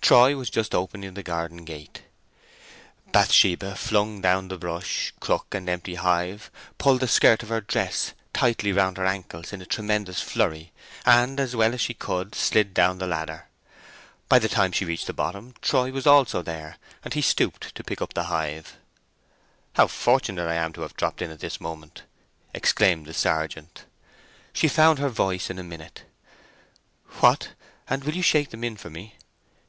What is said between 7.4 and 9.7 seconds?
of her dress tightly round her ankles in a